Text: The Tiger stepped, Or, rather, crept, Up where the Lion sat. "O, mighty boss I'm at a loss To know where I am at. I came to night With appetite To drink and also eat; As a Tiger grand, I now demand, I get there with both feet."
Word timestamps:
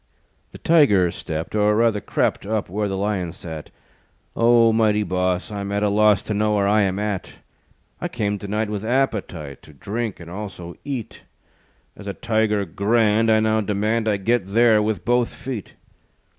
The 0.51 0.57
Tiger 0.57 1.11
stepped, 1.11 1.53
Or, 1.53 1.75
rather, 1.75 2.01
crept, 2.01 2.43
Up 2.47 2.69
where 2.69 2.87
the 2.87 2.97
Lion 2.97 3.33
sat. 3.33 3.69
"O, 4.35 4.73
mighty 4.73 5.03
boss 5.03 5.51
I'm 5.51 5.71
at 5.71 5.83
a 5.83 5.89
loss 5.89 6.23
To 6.23 6.33
know 6.33 6.55
where 6.55 6.67
I 6.67 6.81
am 6.81 6.97
at. 6.97 7.35
I 8.01 8.07
came 8.07 8.39
to 8.39 8.47
night 8.47 8.67
With 8.71 8.83
appetite 8.83 9.61
To 9.61 9.73
drink 9.73 10.19
and 10.19 10.27
also 10.27 10.75
eat; 10.83 11.21
As 11.95 12.07
a 12.07 12.13
Tiger 12.15 12.65
grand, 12.65 13.29
I 13.29 13.41
now 13.41 13.61
demand, 13.61 14.07
I 14.07 14.17
get 14.17 14.47
there 14.47 14.81
with 14.81 15.05
both 15.05 15.29
feet." 15.31 15.75